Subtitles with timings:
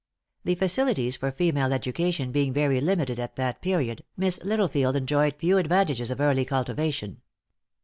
[0.45, 5.59] The facilities for female education being very limited at that period, Miss Littlefield enjoyed few
[5.59, 7.21] advantages of early cultivation.